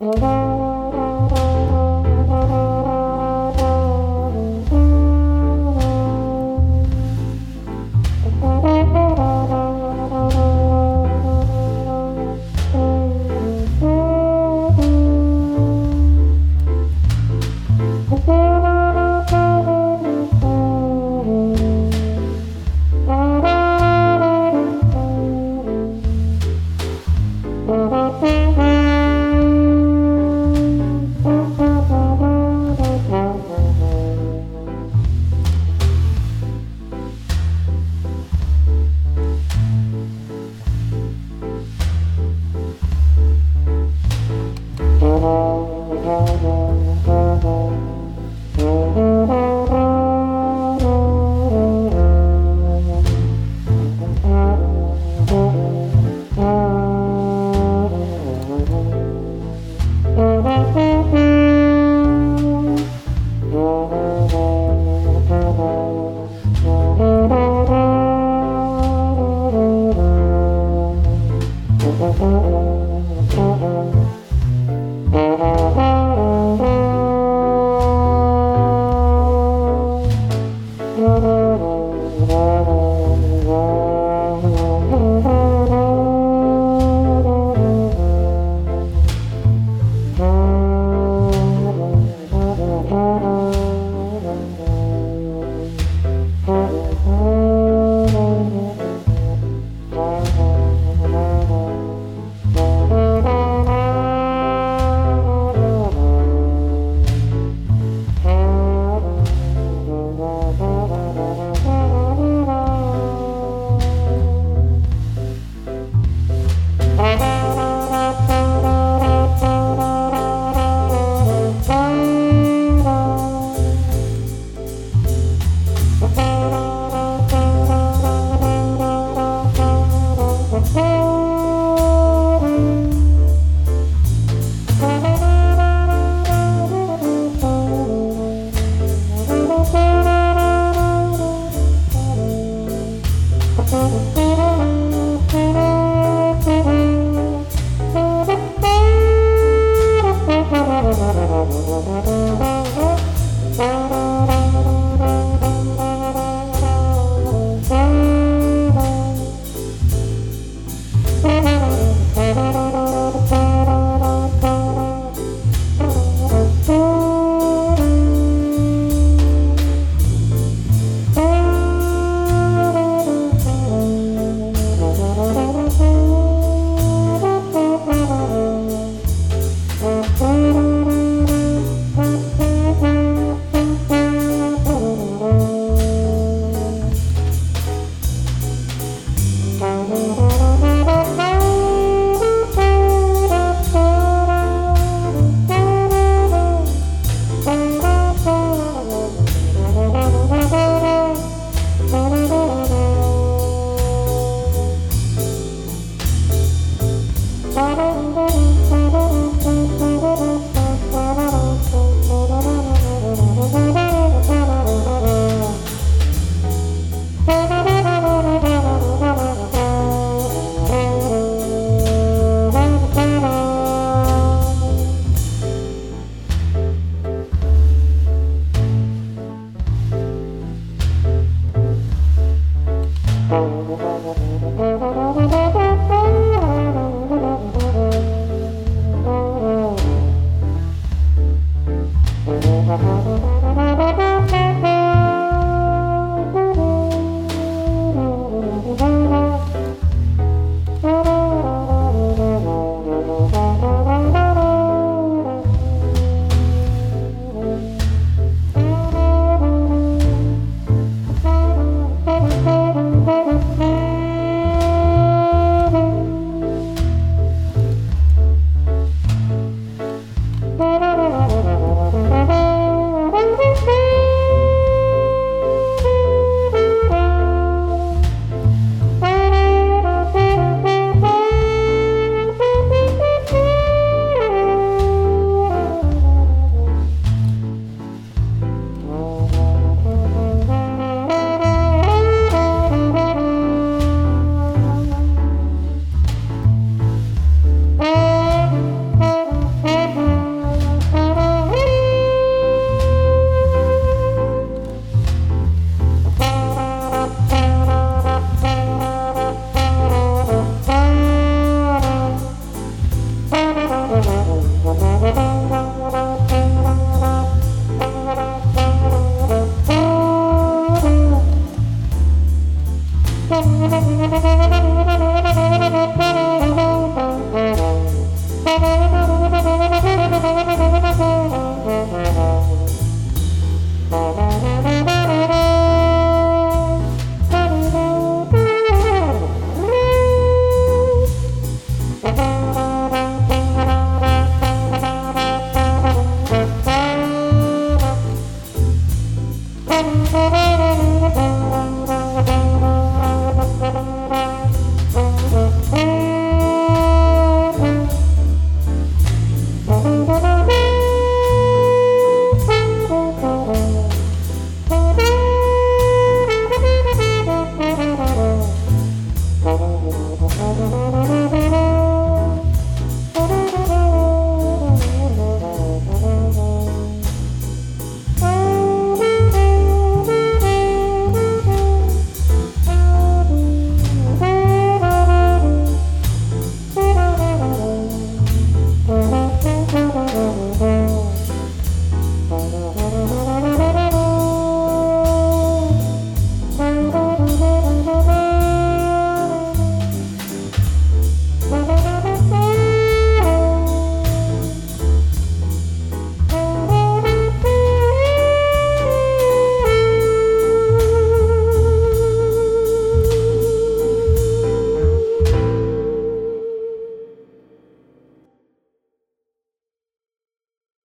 [0.00, 0.39] Bye.